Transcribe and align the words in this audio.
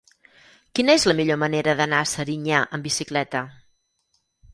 Quina 0.77 0.93
és 0.99 1.03
la 1.09 1.13
millor 1.19 1.37
manera 1.41 1.75
d'anar 1.81 1.99
a 2.05 2.07
Serinyà 2.13 2.61
amb 2.79 2.89
bicicleta? 2.89 3.43